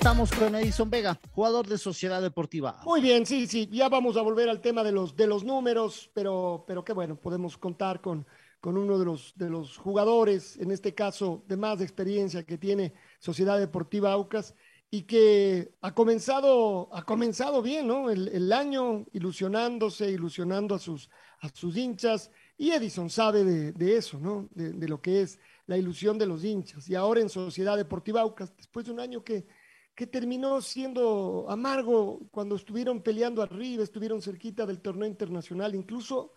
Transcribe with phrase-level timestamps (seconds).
[0.00, 2.80] Estamos con Edison Vega, jugador de Sociedad Deportiva.
[2.86, 6.10] Muy bien, sí, sí, ya vamos a volver al tema de los, de los números,
[6.14, 8.26] pero, pero qué bueno, podemos contar con,
[8.62, 12.94] con uno de los, de los jugadores, en este caso de más experiencia que tiene
[13.18, 14.54] Sociedad Deportiva Aucas
[14.90, 18.08] y que ha comenzado, ha comenzado bien, ¿no?
[18.08, 24.48] El, año ilusionándose, ilusionando a sus, a sus hinchas y Edison sabe de, eso, ¿no?
[24.52, 26.88] De, de, lo que es la ilusión de los hinchas.
[26.88, 29.59] Y ahora en Sociedad Deportiva Aucas, después de un año que
[30.00, 36.32] que terminó siendo amargo cuando estuvieron peleando arriba, estuvieron cerquita del torneo internacional, incluso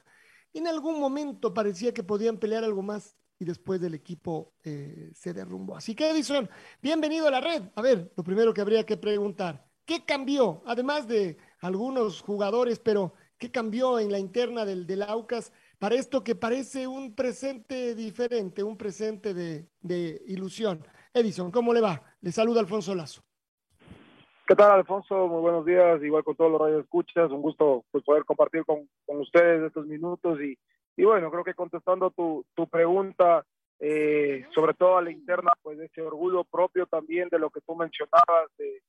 [0.53, 5.31] en algún momento parecía que podían pelear algo más y después del equipo eh, se
[5.31, 5.77] derrumbó.
[5.77, 6.49] Así que Edison,
[6.81, 7.63] bienvenido a la red.
[7.73, 10.61] A ver, lo primero que habría que preguntar, ¿qué cambió?
[10.65, 16.21] Además de algunos jugadores, pero ¿qué cambió en la interna del, del Aucas para esto
[16.21, 20.85] que parece un presente diferente, un presente de, de ilusión?
[21.13, 22.03] Edison, ¿cómo le va?
[22.19, 23.23] Le saluda Alfonso Lazo.
[24.45, 25.29] ¿Qué tal, Alfonso?
[25.29, 28.89] Muy buenos días, igual con todos los radios escuchas, un gusto pues, poder compartir con,
[29.05, 30.57] con ustedes estos minutos y,
[30.97, 33.45] y, bueno, creo que contestando tu, tu pregunta,
[33.79, 37.73] eh, sobre todo a la interna, pues ese orgullo propio también de lo que tú
[37.73, 38.81] mencionabas, de,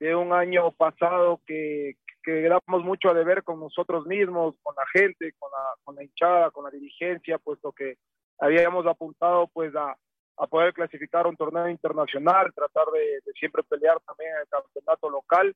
[0.00, 4.84] de un año pasado que, que damos mucho a deber con nosotros mismos, con la
[4.92, 7.96] gente, con la, con la hinchada, con la dirigencia, puesto que
[8.38, 9.96] habíamos apuntado pues a,
[10.40, 15.54] a poder clasificar un torneo internacional, tratar de, siempre pelear también en el campeonato local.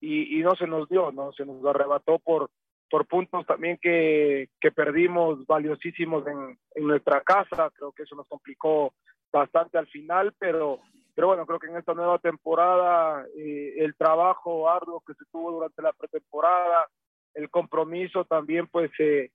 [0.00, 2.50] Y, no se nos dio, no se nos arrebató por,
[2.90, 8.28] por puntos también que, que perdimos valiosísimos en, en, nuestra casa, creo que eso nos
[8.28, 8.92] complicó
[9.32, 10.80] bastante al final, pero,
[11.14, 15.52] pero bueno, creo que en esta nueva temporada eh, el trabajo arduo que se tuvo
[15.52, 16.86] durante la pretemporada,
[17.32, 19.30] el compromiso también pues eh,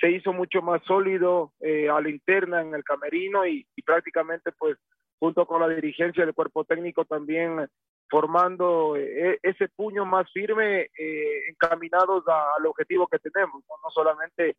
[0.00, 4.76] se hizo mucho más sólido eh, a la interna en el camerino y, prácticamente pues
[5.18, 7.68] junto con la dirigencia del cuerpo técnico también
[8.08, 14.56] formando eh, ese puño más firme eh, encaminados al objetivo que tenemos, no, solamente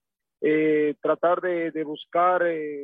[1.01, 2.43] tratar de, buscar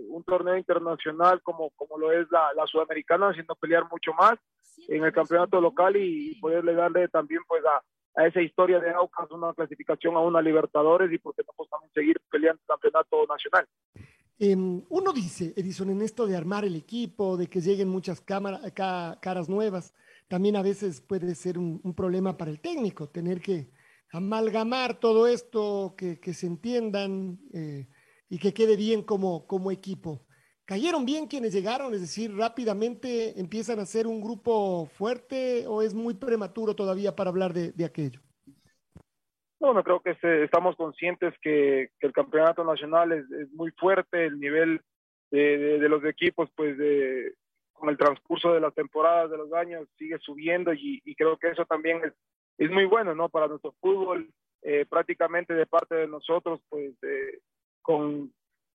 [0.10, 4.40] un torneo internacional como, como lo es la, la, sudamericana, sino pelear mucho más
[4.88, 7.80] en el campeonato local y, y poderle darle también pues a,
[8.16, 12.20] a esa historia de Aucas una clasificación a una Libertadores y porque no podemos seguir
[12.30, 13.68] peleando el campeonato nacional.
[14.40, 19.50] Em, uno dice, Edison, en esto de armar el equipo, de que lleguen muchas caras
[19.50, 19.94] nuevas,
[20.28, 23.70] también a veces puede ser un, problema para el técnico, tener que
[24.12, 27.88] amalgamar todo esto, que, se entiendan eh,
[28.30, 30.26] y que quede bien como equipo.
[30.66, 31.94] ¿Cayeron bien quienes llegaron?
[31.94, 37.30] Es decir, rápidamente empiezan a ser un grupo fuerte o es muy prematuro todavía para
[37.30, 38.22] hablar de, aquello?
[39.60, 44.82] No, no creo que estamos conscientes que, el campeonato nacional es, muy fuerte, el nivel
[45.32, 47.34] de, los equipos, pues de,
[47.74, 51.66] con el transcurso de las temporadas, de los años, sigue subiendo y, creo que eso
[51.66, 52.14] también es,
[52.58, 53.28] es, muy bueno, ¿no?
[53.28, 54.30] Para nuestro fútbol,
[54.62, 56.94] eh, prácticamente de parte de nosotros, pues
[57.82, 58.32] con,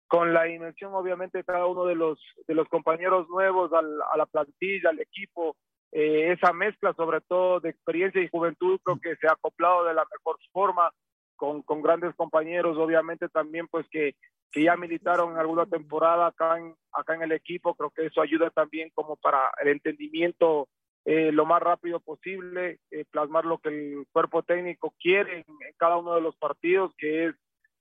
[0.08, 4.26] con la dimensión obviamente de cada uno de los, de los compañeros nuevos a la
[4.26, 5.56] plantilla, al equipo,
[5.92, 9.94] eh, esa mezcla sobre todo de experiencia y juventud creo que se ha acoplado de
[9.94, 10.92] la mejor forma
[11.36, 14.16] con, con grandes compañeros, obviamente también pues que,
[14.52, 18.22] que ya militaron en alguna temporada acá en, acá en el equipo, creo que eso
[18.22, 20.68] ayuda también como para el entendimiento
[21.06, 25.46] eh, lo más rápido posible, eh, plasmar lo que el cuerpo técnico quiere en,
[25.78, 27.36] cada uno de los partidos, que es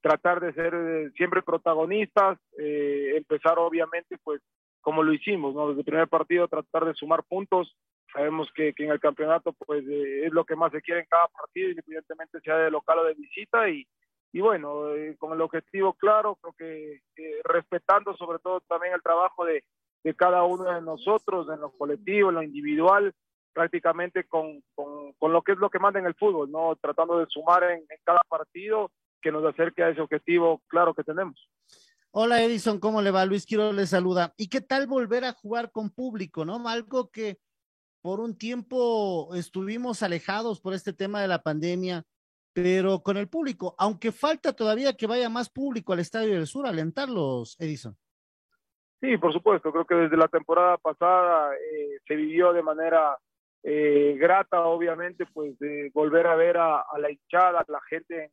[0.04, 4.42] tratar de ser eh, siempre protagonistas, eh, empezar obviamente pues
[4.82, 5.68] como lo hicimos, ¿no?
[5.68, 7.74] Desde el primer partido tratar de sumar puntos,
[8.12, 11.06] sabemos que, que en el campeonato pues eh, es lo que más se quiere en
[11.08, 13.86] cada partido, independientemente sea de local o de visita y,
[14.30, 17.00] y bueno, con el objetivo claro, creo que
[17.44, 19.64] respetando sobre todo también el trabajo de,
[20.02, 23.14] de, cada uno de nosotros, en lo colectivo, en lo individual,
[23.54, 26.76] prácticamente con, con, con, lo que es lo que manda en el fútbol, ¿no?
[26.76, 28.90] Tratando de sumar en, en cada partido
[29.25, 31.49] que nos acerque a ese objetivo claro que tenemos.
[32.11, 33.25] Hola Edison, ¿cómo le va?
[33.25, 34.35] Luis Quiero le saluda.
[34.37, 36.69] ¿Y qué tal volver a jugar con público, no?
[36.69, 37.38] Algo que
[38.03, 42.05] por un tiempo estuvimos alejados por este tema de la pandemia,
[42.53, 46.67] pero con el público, aunque falta todavía que vaya más público al Estadio del Sur,
[46.67, 47.97] alentarlos, Edison.
[49.00, 53.19] Sí, por supuesto, creo que desde la temporada pasada eh, se vivió de manera
[53.62, 58.31] eh, grata, obviamente, pues de volver a ver a, la hinchada, a la gente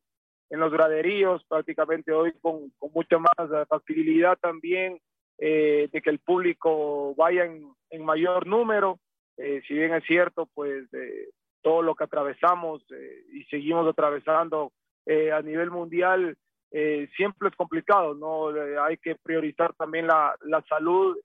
[0.52, 5.00] en, los graderíos, prácticamente hoy con, con mucha más facilidad también
[5.38, 8.98] eh, de que el público vaya en, en mayor número.
[9.36, 10.84] Eh, si bien es cierto, pues
[11.62, 12.84] todo lo que atravesamos
[13.32, 14.72] y seguimos atravesando
[15.06, 16.36] a nivel mundial,
[17.16, 18.48] siempre es complicado, ¿no?
[18.82, 21.16] hay que priorizar también la, la salud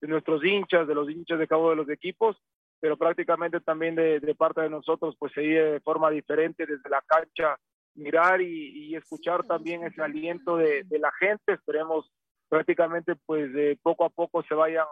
[0.00, 2.36] de nuestros hinchas, de los hinchas de cabo de los equipos,
[2.80, 7.56] pero prácticamente también de, parte de nosotros, pues seguir de forma diferente desde la cancha,
[7.98, 11.52] mirar y, escuchar también ese aliento de, la gente.
[11.52, 12.10] Esperemos
[12.48, 14.86] prácticamente pues de poco a poco se vayan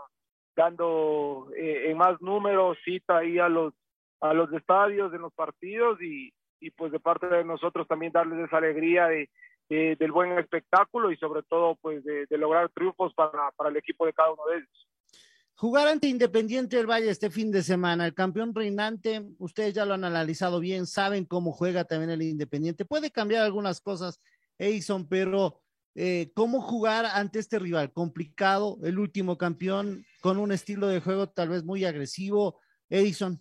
[0.55, 3.75] dando eh, en más números cita ahí a los
[4.21, 8.47] a los estadios de los partidos y, y pues de parte de nosotros también darles
[8.47, 9.29] esa alegría de,
[9.69, 14.13] del buen espectáculo y sobre todo pues de, lograr triunfos para, para el equipo de
[14.13, 14.89] cada uno de ellos.
[15.59, 19.95] Jugar ante Independiente del Valle este fin de semana, el campeón reinante, ustedes ya lo
[19.95, 22.85] han analizado bien, saben cómo juega también el Independiente.
[22.85, 24.21] Puede cambiar algunas cosas,
[24.59, 25.63] Edison, pero
[25.95, 27.91] eh, ¿cómo jugar ante este rival?
[27.91, 32.61] Complicado, el último campeón, con un estilo de juego tal vez muy agresivo.
[32.91, 33.39] Edison.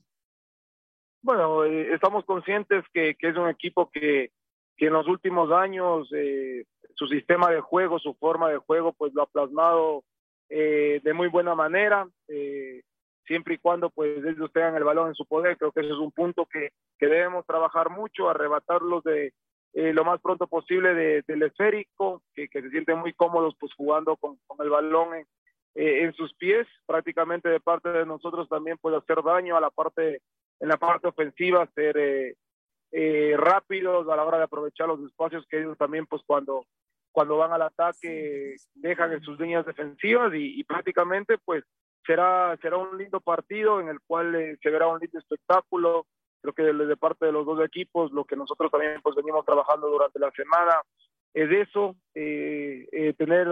[1.22, 4.32] Bueno, eh, estamos conscientes que, es un equipo que,
[4.78, 6.64] en los últimos años eh,
[6.94, 10.06] su sistema de juego, su forma de juego, pues lo ha plasmado
[10.50, 12.82] eh, de muy buena manera, eh,
[13.26, 15.58] siempre y cuando pues ellos tengan el balón en su poder.
[15.58, 16.70] Creo que ese es un punto que,
[17.00, 19.34] que debemos trabajar mucho, arrebatarlos de
[19.74, 24.38] eh, lo más pronto posible del esférico, que, se sienten muy cómodos pues jugando con,
[24.60, 25.26] el balón en,
[25.74, 30.22] en, sus pies, prácticamente de parte de nosotros también puede hacer daño a la parte,
[30.62, 32.38] en la parte ofensiva, ser
[33.38, 36.66] rápidos a la hora de aprovechar los espacios que ellos también pues cuando
[37.16, 41.64] cuando van al ataque dejan en sus líneas defensivas y, prácticamente pues
[42.06, 46.06] será será un lindo partido en el cual eh, se verá un lindo espectáculo.
[46.42, 49.88] Creo que de, parte de los dos equipos lo que nosotros también pues venimos trabajando
[49.88, 50.74] durante la semana
[51.34, 53.48] es eso eh, eh, tener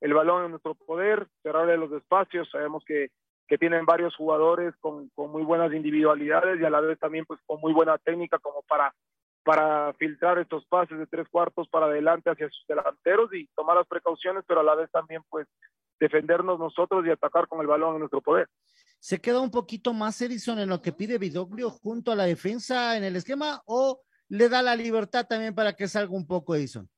[0.00, 2.48] el balón en nuestro poder cerrarle los espacios.
[2.48, 3.10] Sabemos que
[3.48, 7.40] que tienen varios jugadores con, con muy buenas individualidades y a la vez también pues
[7.46, 8.94] con muy buena técnica como para
[9.42, 13.86] para filtrar estos pases de tres cuartos para adelante hacia sus delanteros y tomar las
[13.86, 15.46] precauciones, pero a la vez también pues
[15.98, 18.48] defendernos nosotros y atacar con el balón en nuestro poder.
[18.98, 22.96] ¿Se queda un poquito más Edison en lo que pide Vidoglio junto a la defensa
[22.96, 26.88] en el esquema o le da la libertad también para que salga un poco Edison?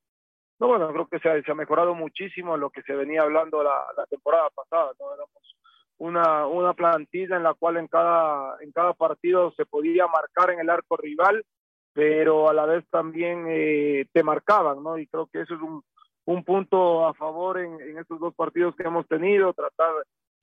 [0.58, 4.48] No, bueno, creo que se ha, mejorado muchísimo lo que se venía hablando la, temporada
[4.50, 5.12] pasada, ¿no?
[5.12, 5.56] Éramos
[5.98, 10.60] una, una plantilla en la cual en cada, en cada partido se podía marcar en
[10.60, 11.44] el arco rival
[11.92, 14.98] pero a la vez también eh, te marcaban, ¿no?
[14.98, 15.82] Y creo que eso es un,
[16.24, 19.92] un punto a favor en, en, estos dos partidos que hemos tenido, tratar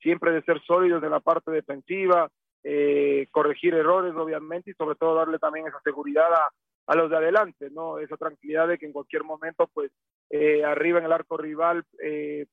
[0.00, 2.28] siempre de ser sólidos en la parte defensiva,
[2.62, 6.50] eh, corregir errores, obviamente, y sobre todo darle también esa seguridad a,
[6.86, 7.98] a, los de adelante, ¿no?
[7.98, 9.90] Esa tranquilidad de que en cualquier momento, pues,
[10.30, 11.84] eh, arriba en el arco rival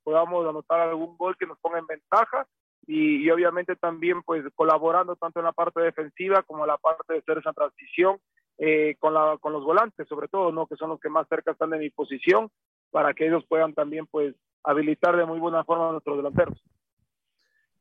[0.03, 2.47] podamos anotar algún gol que nos ponga en ventaja
[2.87, 7.13] y, y, obviamente también, pues, colaborando tanto en la parte defensiva como en la parte
[7.13, 8.17] de hacer esa transición
[8.57, 10.67] eh, con, la, con los volantes, sobre todo, ¿no?
[10.67, 12.49] que son los que más cerca están de mi posición,
[12.89, 16.61] para que ellos puedan también pues habilitar de muy buena forma a nuestros delanteros.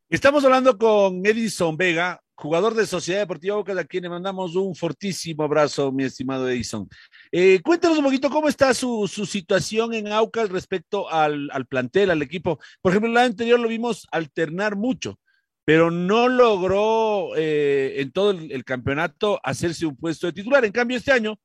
[0.09, 4.75] Estamos hablando con Edison Vega, jugador de Sociedad Deportiva Boca, a quien le mandamos un
[4.75, 6.89] fortísimo abrazo, mi estimado Edison.
[7.33, 12.11] Eh, cuéntanos un poquito cómo está su, su situación en Aucas respecto al, al, plantel,
[12.11, 12.61] al equipo.
[12.81, 15.19] Por ejemplo, el año anterior lo vimos alternar mucho
[15.67, 20.65] pero no logró eh, en todo el, campeonato hacerse un puesto de titular.
[20.65, 21.41] En cambio, este año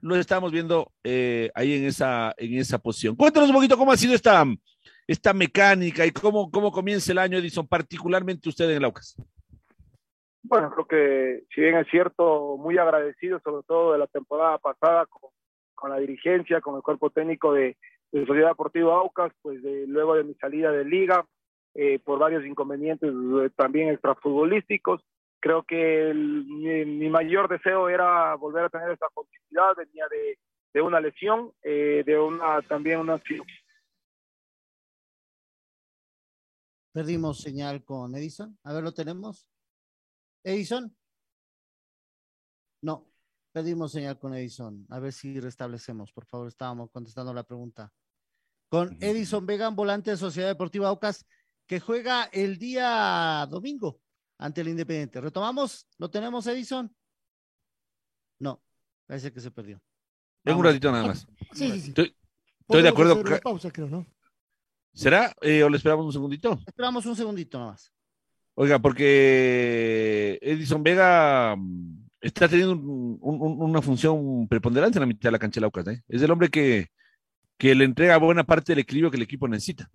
[0.00, 3.16] lo estamos viendo eh, ahí en esa, en esa posición.
[3.16, 4.46] Cuéntanos un poquito cómo ha sido esta,
[5.06, 9.14] esta mecánica y cómo, cómo comienza el año, Edison, particularmente usted en el Aucas.
[10.42, 15.04] Bueno, creo que si bien es cierto, muy agradecido sobre todo de la temporada pasada
[15.74, 17.76] con, la dirigencia, con el cuerpo técnico de,
[18.10, 21.26] de Sociedad Deportiva Aucas, pues de, luego de mi salida de liga,
[21.78, 25.02] eh, por varios inconvenientes eh, también extrafutbolísticos.
[25.40, 30.38] Creo que mi, mayor deseo era volver a tener esa continuidad, venía de,
[30.72, 33.20] de una lesión, eh, de una también una
[36.92, 38.58] Perdimos señal con Edison.
[38.62, 39.46] A ver, ¿lo tenemos?
[40.44, 40.96] Edison.
[42.80, 43.06] No,
[43.52, 44.86] perdimos señal con Edison.
[44.88, 46.10] A ver si restablecemos.
[46.10, 47.92] Por favor, estábamos contestando la pregunta.
[48.70, 51.26] Con Edison Vegan, volante de Sociedad Deportiva Aucas
[51.66, 54.00] que juega el día domingo
[54.38, 55.20] ante el Independiente.
[55.20, 55.86] ¿Retomamos?
[55.98, 56.94] ¿Lo tenemos, Edison?
[58.38, 58.62] No,
[59.06, 59.80] parece que se perdió.
[60.44, 61.26] En un ratito nada más.
[61.52, 61.88] Sí, sí, sí.
[61.88, 62.16] Estoy,
[62.60, 63.12] estoy de acuerdo.
[63.14, 64.06] Hacer una pausa, creo, ¿no?
[64.92, 65.32] ¿Será?
[65.40, 66.58] Eh, ¿O le esperamos un segundito?
[66.66, 67.92] Esperamos un segundito nomás.
[68.54, 75.28] Oiga, porque Edison Vega mm, está teniendo un- un- una función preponderante en la mitad
[75.28, 76.02] de la cancha de la UCAS, ¿eh?
[76.08, 76.88] Es el hombre que,
[77.58, 79.90] que le entrega buena parte del equilibrio que el equipo necesita.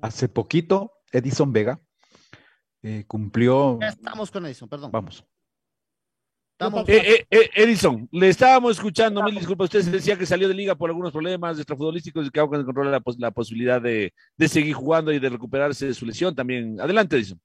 [0.00, 1.80] Hace poquito, Edison Vega
[2.82, 3.78] eh, cumplió.
[3.80, 4.90] Ya estamos con Edison, perdón.
[4.92, 5.24] Vamos.
[6.58, 10.54] Estamos- Eh, eh, eh, Edison, le estábamos escuchando, mil disculpas, usted decía que salió de
[10.54, 14.48] liga por algunos problemas extrafutbolísticos y que aún controla la, pos- la posibilidad de, de
[14.48, 16.80] seguir jugando y de recuperarse de su lesión también.
[16.80, 17.38] Adelante, Edison.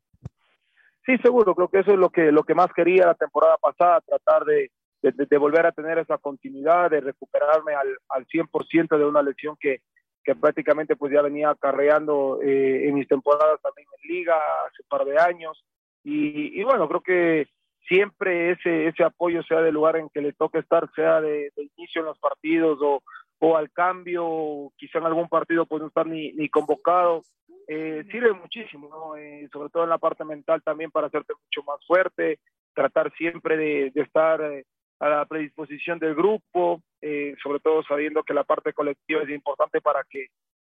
[1.06, 4.00] Sí, seguro, creo que eso es lo que, lo que más quería la temporada pasada,
[4.02, 9.06] tratar de, de, de volver a tener esa continuidad, de recuperarme al, al 100% de
[9.06, 9.82] una lesión que,
[10.24, 14.36] que prácticamente pues ya venía acarreando eh, en mis temporadas también en liga
[14.68, 15.64] hace un par de años.
[16.04, 17.48] Y, y bueno, creo que
[17.88, 21.70] siempre ese, ese apoyo, sea del lugar en que le toque estar, sea de, de
[21.78, 23.02] inicio en los partidos o,
[23.40, 27.24] o al cambio, o quizá en algún partido pues no estar ni, ni convocado,
[27.68, 29.16] eh, sirve muchísimo, ¿no?
[29.16, 32.40] Eh, sobre todo en la parte mental también para hacerte mucho más fuerte,
[32.74, 34.66] tratar siempre de, de estar eh,
[35.02, 39.82] a la predisposición del grupo, eh, sobre todo sabiendo que la parte colectiva es importante
[39.82, 40.28] para que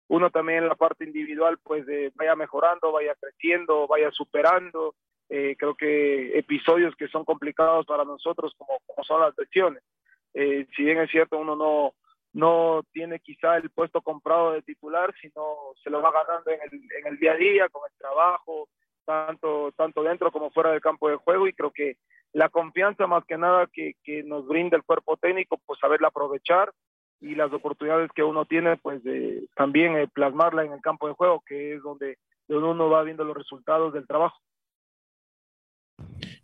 [0.08, 4.96] uno también la parte individual pues eh, vaya mejorando, vaya creciendo, vaya superando.
[5.28, 9.84] Eh, creo que episodios que son complicados para nosotros como, como son las lesiones.
[10.34, 11.94] Eh, si bien es cierto, uno no,
[12.32, 15.44] no tiene quizá el puesto comprado de titular, sino
[15.84, 18.70] se lo va ganando en el, en el día a día, con el trabajo,
[19.04, 21.98] tanto, tanto dentro como fuera del campo de juego, y creo que
[22.34, 26.72] la confianza más que nada que, que nos brinda el cuerpo técnico, pues saberla aprovechar
[27.20, 31.14] y las oportunidades que uno tiene, pues de, también eh, plasmarla en el campo de
[31.14, 34.40] juego, que es donde, donde uno va viendo los resultados del trabajo.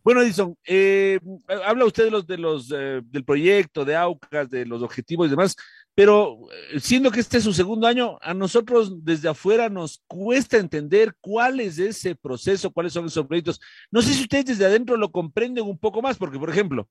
[0.04, 1.20] Bueno, Edison, eh,
[1.66, 5.32] habla usted de los, de los, eh, del proyecto, de AUCAS, de los objetivos y
[5.32, 5.56] demás,
[5.98, 10.58] pero eh, siendo que este es su segundo año, a nosotros desde afuera nos cuesta
[10.58, 13.60] entender cuál es ese proceso, cuáles son esos proyectos.
[13.90, 16.88] No sé si ustedes desde adentro lo comprenden un poco más, porque, por ejemplo,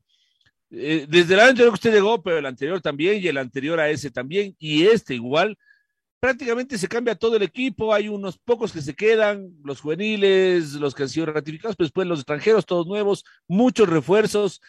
[0.71, 3.79] eh, desde el año anterior que usted llegó, pero el anterior también, y el anterior
[3.79, 5.57] a ese también, y este igual,
[6.19, 10.97] prácticamente se cambia todo el equipo, hay unos pocos que se quedan, los juveniles, los
[10.97, 14.61] que han sido ratificados, pero después los extranjeros, todos nuevos, muchos refuerzos,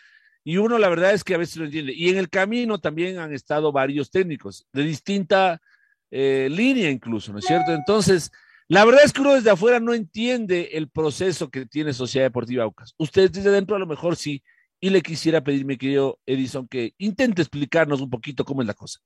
[0.48, 1.92] y uno la verdad es que a veces lo entiende.
[1.94, 5.60] Y en el camino también han estado varios técnicos, de distinta
[6.10, 7.74] eh, línea incluso, ¿no es cierto?
[7.74, 8.32] Entonces,
[8.70, 12.64] la verdad es que uno desde afuera no entiende el proceso que tiene Sociedad Deportiva
[12.64, 12.96] Aucas.
[12.98, 14.42] Ustedes desde adentro a lo mejor sí,
[14.80, 18.74] y le quisiera pedir, mi querido Edison, que intente explicarnos un poquito cómo es la
[18.74, 19.02] cosa.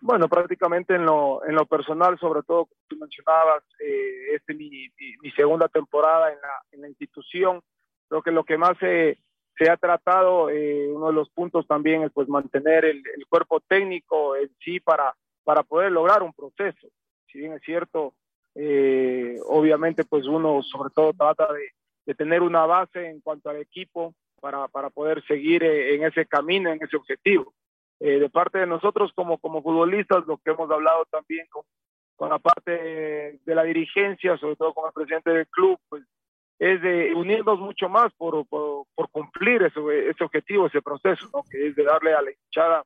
[0.00, 4.58] Bueno, prácticamente en lo, en lo personal, sobre todo, como tú mencionabas, eh, este es
[4.58, 4.88] mi,
[5.22, 7.60] mi, segunda temporada en la, en la institución.
[8.08, 9.18] Creo que lo que más se,
[9.56, 13.60] se ha tratado, eh, uno de los puntos también es pues mantener el, el, cuerpo
[13.60, 16.88] técnico en sí para, para poder lograr un proceso.
[17.30, 18.14] Si bien es cierto,
[18.54, 21.70] eh, obviamente pues uno sobre todo trata de,
[22.06, 26.26] de, tener una base en cuanto al equipo para, para poder seguir eh, en ese
[26.26, 27.52] camino, en ese objetivo.
[28.00, 31.64] Eh, de parte de nosotros como, como futbolistas, lo que hemos hablado también con,
[32.14, 36.02] con la parte de la dirigencia, sobre todo con el presidente del club, pues
[36.58, 41.42] es de unirnos mucho más por, por, cumplir ese, ese, objetivo, ese proceso, ¿no?
[41.50, 42.82] que es de darle a la hinchada,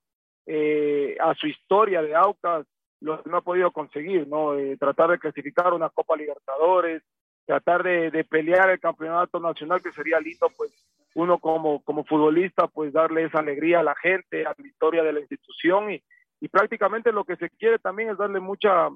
[0.47, 2.67] eh, a su historia de Aucas,
[3.01, 4.59] lo que no ha podido conseguir, ¿no?
[4.59, 7.03] Eh, tratar de clasificar una Copa Libertadores,
[7.47, 10.71] tratar de, de, pelear el campeonato nacional, que sería lindo, pues
[11.15, 15.13] uno como, como futbolista, pues darle esa alegría a la gente, a la historia de
[15.13, 16.03] la institución y,
[16.41, 18.89] y prácticamente lo que se quiere también es darle mucha,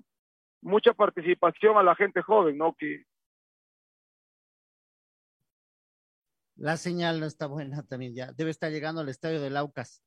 [0.60, 2.74] mucha participación a la gente joven, ¿no?
[2.78, 3.04] Que,
[6.56, 8.32] La señal no está buena también ya.
[8.32, 10.02] Debe estar llegando al estadio del Aucas,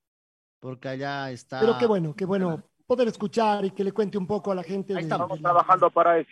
[0.59, 1.59] porque allá está.
[1.59, 4.63] Pero qué bueno, qué bueno poder escuchar y que le cuente un poco a la
[4.63, 4.95] gente.
[4.95, 5.43] Ahí estamos de...
[5.43, 6.31] trabajando para eso.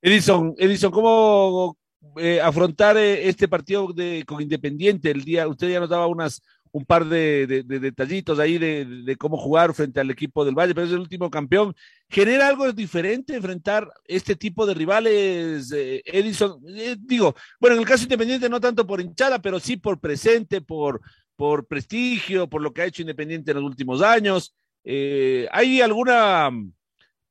[0.00, 1.76] Edison, Edison, ¿cómo
[2.16, 5.48] eh, afrontar eh, este partido de, con Independiente el día?
[5.48, 6.40] Usted ya nos daba unas
[6.72, 10.74] un par de, de, de detallitos ahí de, cómo jugar frente al equipo del Valle,
[10.74, 11.74] pero es el último campeón.
[12.08, 16.60] ¿Genera algo diferente enfrentar este tipo de rivales, eh, Edison?
[16.68, 20.60] Eh, digo, bueno, en el caso Independiente no tanto por hinchada, pero sí por presente,
[20.60, 21.00] por,
[21.36, 24.54] por prestigio, por lo que ha hecho Independiente en los últimos años.
[24.84, 26.50] Eh, ¿Hay alguna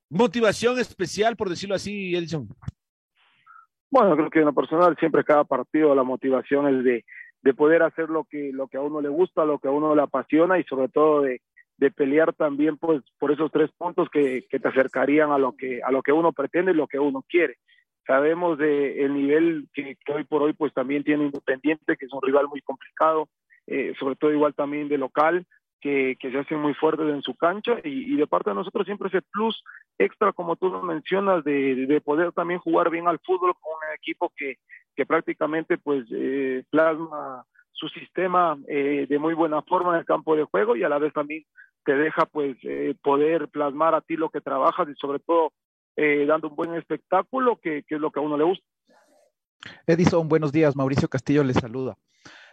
[0.09, 2.47] motivación especial, por decirlo así, Edison?
[3.89, 7.05] Bueno, creo que en lo personal siempre cada partido la motivación es de,
[7.45, 9.95] de poder hacer lo que, lo que a uno le gusta, lo que a uno
[9.95, 11.41] le apasiona y sobre todo de,
[11.77, 15.79] de pelear también pues por esos tres puntos que, que, te acercarían a lo que,
[15.83, 17.57] a lo que uno pretende y lo que uno quiere.
[18.07, 22.21] sabemos de el nivel que, hoy por hoy pues también tiene Independiente, que es un
[22.23, 23.29] rival muy complicado,
[23.67, 25.45] eh, sobre todo igual también de local,
[25.79, 28.87] que, que se hacen muy fuertes en su cancha y, y, de parte de nosotros
[28.87, 29.63] siempre ese plus
[29.99, 33.95] extra, como tú lo mencionas, de, de poder también jugar bien al fútbol con un
[33.95, 34.57] equipo que,
[34.95, 40.35] que prácticamente pues eh, plasma su sistema eh, de muy buena forma en el campo
[40.35, 41.45] de juego y a la vez también
[41.83, 45.51] te deja pues eh, poder plasmar a ti lo que trabajas y sobre todo
[45.95, 48.65] eh, dando un buen espectáculo que, que, es lo que a uno le gusta.
[49.85, 50.75] Edison, buenos días.
[50.75, 51.95] Mauricio Castillo le saluda.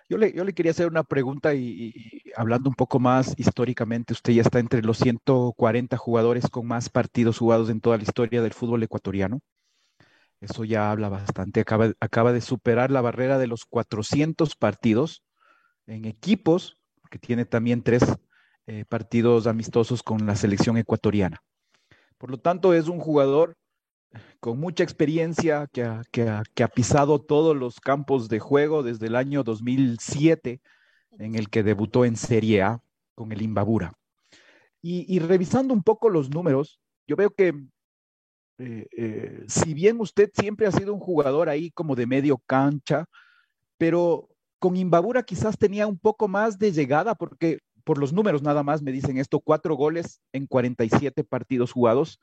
[0.09, 4.13] Yo le, yo le quería hacer una pregunta y, y, hablando un poco más históricamente,
[4.13, 8.43] usted ya está entre los 140 jugadores con más partidos jugados en toda la historia
[8.43, 9.41] del fútbol ecuatoriano.
[10.43, 11.61] Eso ya habla bastante.
[11.61, 15.23] Acaba, acaba de superar la barrera de los 400 partidos
[15.87, 16.79] en equipos,
[17.11, 18.03] que tiene también tres
[18.67, 21.41] eh, partidos amistosos con la selección ecuatoriana.
[22.19, 23.57] Por lo tanto, es un jugador
[24.41, 29.15] con mucha experiencia que ha, que, ha, pisado todos los campos de juego desde el
[29.15, 30.61] año 2007,
[31.21, 32.81] en el que debutó en Serie A
[33.15, 33.93] con el Imbabura.
[34.85, 37.55] Y revisando un poco los números, yo veo que
[38.65, 43.07] eh, eh, si bien usted siempre ha sido un jugador ahí como de medio cancha,
[43.77, 44.29] pero
[44.61, 48.81] con Imbabura quizás tenía un poco más de llegada, porque por los números nada más
[48.81, 52.21] me dicen esto, cuatro goles en 47 partidos jugados,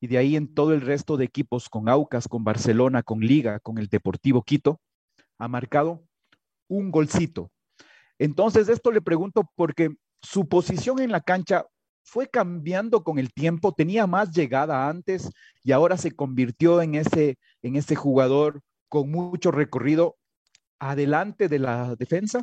[0.00, 3.58] y de ahí en todo el resto de equipos, con Aucas, con Barcelona, con Liga,
[3.58, 4.80] con el Deportivo Quito,
[5.38, 6.04] ha marcado
[6.68, 7.50] un golcito.
[8.16, 11.66] Entonces, esto le pregunto porque su posición en la cancha
[12.02, 15.30] fue cambiando con el tiempo, tenía más llegada antes
[15.62, 20.16] y ahora se convirtió en ese, en ese jugador con mucho recorrido
[20.78, 22.42] adelante de la defensa?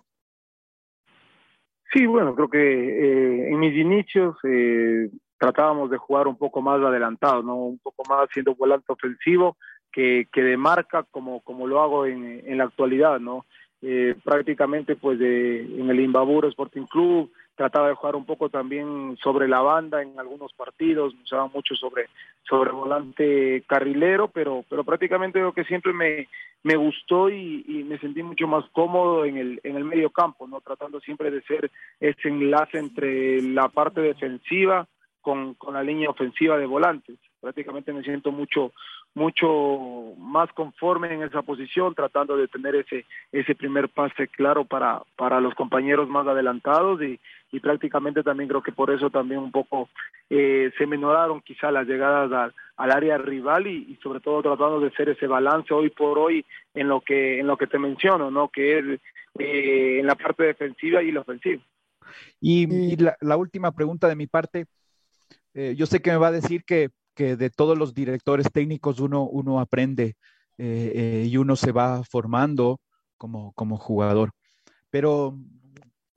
[1.92, 6.82] Sí, bueno, creo que eh, en mis inicios eh, tratábamos de jugar un poco más
[6.82, 7.56] adelantado, ¿no?
[7.56, 9.58] Un poco más siendo volante ofensivo
[9.92, 13.46] que, que de marca como, como lo hago en, en la actualidad, ¿no?
[13.82, 19.18] Eh, prácticamente pues de, en el Imbaburo Sporting Club, trataba de jugar un poco también
[19.22, 22.08] sobre la banda en algunos partidos, usaba mucho sobre,
[22.48, 26.28] sobre volante carrilero, pero, pero prácticamente lo que siempre me,
[26.62, 30.48] me gustó y, y, me sentí mucho más cómodo en el, en el medio campo,
[30.48, 30.62] ¿no?
[30.62, 34.88] tratando siempre de ser ese enlace entre la parte defensiva
[35.22, 37.18] con, con la línea ofensiva de volantes.
[37.42, 38.72] Prácticamente me siento mucho,
[39.18, 45.02] mucho más conforme en esa posición, tratando de tener ese, ese primer pase claro para,
[45.16, 47.20] para los compañeros más adelantados y,
[47.52, 49.90] y prácticamente también creo que por eso también un poco
[50.30, 54.80] eh, se menoraron quizá las llegadas al, al área rival y, y, sobre todo tratando
[54.80, 58.30] de hacer ese balance hoy por hoy en lo que en lo que te menciono,
[58.30, 58.50] ¿no?
[58.50, 58.86] Que es
[59.40, 61.64] eh, en la parte defensiva y la ofensiva.
[62.40, 64.68] Y, y la, la, última pregunta de mi parte,
[65.56, 69.00] eh, yo sé que me va a decir que que de todos los directores técnicos
[69.00, 70.16] uno, uno aprende
[70.60, 72.80] eh, eh, y uno se va formando
[73.18, 74.30] como, como jugador.
[74.92, 75.38] Pero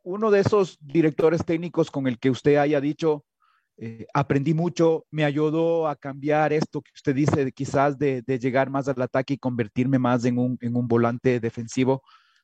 [0.04, 3.24] uno de esos directores técnicos con el que usted haya dicho,
[3.78, 8.68] eh, aprendí mucho, me ayudó a cambiar esto que usted dice, quizás de, de, llegar
[8.68, 12.02] más al ataque y convertirme más en un, en un volante defensivo.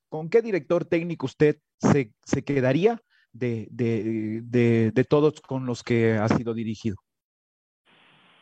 [0.08, 6.28] ¿Con qué director técnico usted se, se quedaría de, de todos con los que ha
[6.28, 6.96] sido dirigido?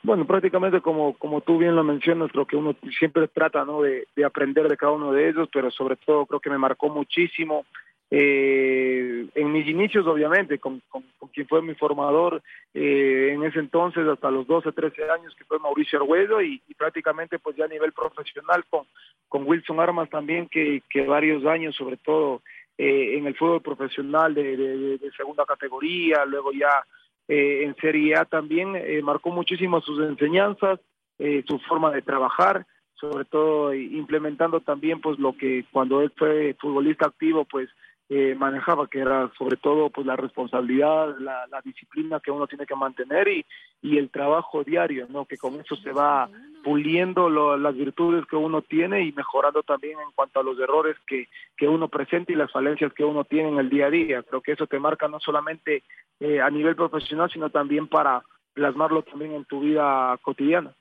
[0.04, 3.80] Bueno, prácticamente como, como tú bien lo mencionas, creo que uno siempre trata ¿no?
[3.80, 6.90] de, de aprender de cada uno de ellos, pero sobre todo creo que me marcó
[6.90, 7.64] muchísimo
[8.10, 12.42] eh, en mis inicios, obviamente, con, con, quien fue mi formador
[12.74, 16.74] eh, en ese entonces, hasta los 12, 13 años, que fue Mauricio Arguedo, y, y
[16.74, 18.84] prácticamente pues ya a nivel profesional con,
[19.26, 22.42] con Wilson Armas también, que, que varios años, sobre todo
[22.76, 26.84] eh, en el fútbol profesional de segunda categoría, luego ya
[27.28, 30.80] eh, en Serie A también eh, marcó muchísimo sus enseñanzas,
[31.18, 36.54] eh, su forma de trabajar, sobre todo implementando también pues lo que cuando él fue
[36.60, 37.68] futbolista activo pues
[38.10, 42.74] eh, manejaba, que era sobre todo pues la responsabilidad, la, disciplina que uno tiene que
[42.74, 43.46] mantener y,
[43.80, 45.24] y, el trabajo diario, ¿no?
[45.24, 46.28] Que con eso se va
[46.62, 51.28] puliendo las virtudes que uno tiene y mejorando también en cuanto a los errores que,
[51.56, 54.22] que uno presenta y las falencias que uno tiene en el día a día.
[54.22, 55.82] Creo que eso te marca no solamente
[56.20, 60.74] eh, a nivel profesional, sino también para plasmarlo también en tu vida cotidiana.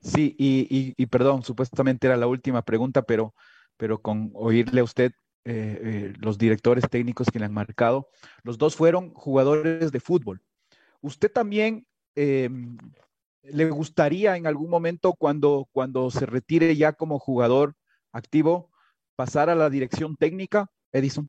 [0.00, 3.34] Sí, y, y, y perdón, supuestamente era la última pregunta, pero,
[3.76, 5.12] pero con oírle a usted
[5.44, 8.08] eh, eh, los directores técnicos que le han marcado,
[8.42, 10.40] los dos fueron jugadores de fútbol.
[11.00, 12.48] ¿Usted también eh,
[13.42, 17.74] le gustaría en algún momento cuando, cuando se retire ya como jugador
[18.12, 18.70] activo
[19.16, 21.28] pasar a la dirección técnica, Edison?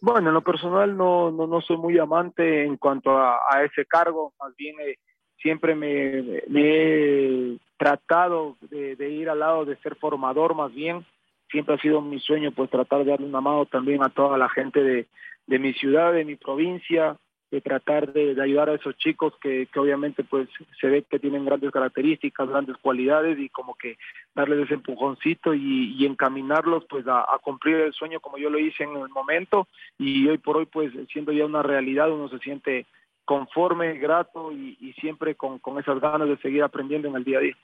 [0.00, 3.84] Bueno, en lo personal no, no, no soy muy amante en cuanto a, a ese
[3.84, 4.96] cargo, más bien eh,
[5.40, 11.04] siempre me, he tratado de, ir al lado de ser formador más bien.
[11.50, 14.48] Siempre ha sido mi sueño pues tratar de darle una mano también a toda la
[14.48, 15.06] gente de,
[15.46, 17.16] de mi ciudad, de mi provincia,
[17.50, 20.48] de tratar de, ayudar a esos chicos que, que, obviamente pues
[20.80, 23.96] se ve que tienen grandes características, grandes cualidades y como que
[24.34, 28.58] darles ese empujoncito y, y encaminarlos pues a, a, cumplir el sueño como yo lo
[28.58, 29.66] hice en el momento
[29.98, 32.84] y hoy por hoy pues siendo ya una realidad uno se siente
[33.24, 37.38] conforme, grato y, y siempre con, con, esas ganas de seguir aprendiendo en el día
[37.38, 37.56] a día.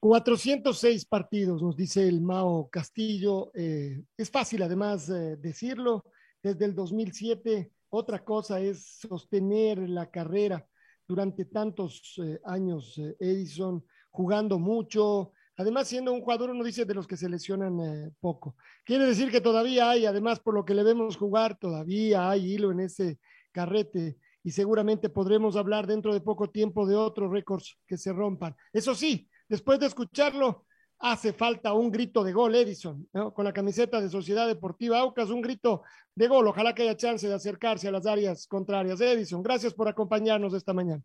[0.00, 3.52] 406 partidos, nos dice el Mao Castillo.
[3.54, 6.06] Eh, es fácil además eh, decirlo,
[6.42, 10.66] desde el 2007 otra cosa es sostener la carrera
[11.06, 17.06] durante tantos eh, años, Edison, jugando mucho, además siendo un jugador, uno dice, de los
[17.06, 18.56] que se lesionan poco.
[18.84, 22.72] Quiere decir que todavía hay, además por lo que le vemos jugar, todavía hay hilo
[22.72, 23.18] en ese
[23.52, 28.56] carrete y seguramente podremos hablar dentro de poco tiempo de otros récords que se rompan.
[28.72, 30.64] Eso sí, después de escucharlo,
[31.00, 35.42] hace falta un grito de gol, Edison, con la camiseta de Sociedad Deportiva Aucas, un
[35.42, 35.82] grito
[36.14, 36.46] de gol.
[36.46, 39.00] Ojalá que haya chance de acercarse a las áreas contrarias.
[39.00, 41.02] Edison, gracias por acompañarnos esta mañana.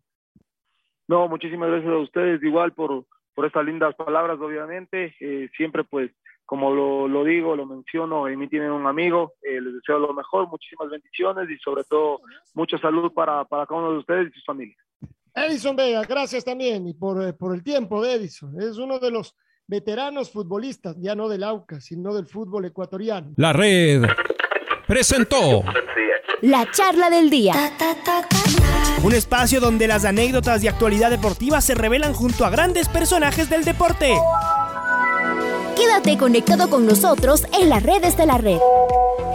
[1.08, 3.04] No, muchísimas gracias a ustedes, igual por,
[3.34, 5.14] por estas lindas palabras, obviamente.
[5.20, 6.10] Eh, siempre, pues,
[6.44, 10.14] como lo, lo, digo, lo menciono, en mí tienen un amigo, eh, les deseo lo
[10.14, 12.20] mejor, muchísimas bendiciones y sobre todo
[12.54, 14.78] mucha salud para, para cada uno de ustedes y sus familias.
[15.36, 18.58] Edison Vega, gracias también y por, eh, por el tiempo de Edison.
[18.58, 19.34] Es uno de los
[19.66, 23.34] veteranos futbolistas, ya no del AUCA, sino del fútbol ecuatoriano.
[23.36, 24.02] La red
[24.86, 25.62] presentó
[26.40, 27.52] la charla del día.
[29.02, 33.64] Un espacio donde las anécdotas de actualidad deportiva se revelan junto a grandes personajes del
[33.64, 34.14] deporte.
[35.76, 38.58] Quédate conectado con nosotros en las redes de la red.